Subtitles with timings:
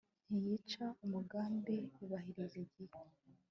[0.27, 2.99] ntiyica umugambi, yubahiriza igihe